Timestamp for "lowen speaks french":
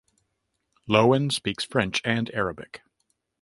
0.89-2.01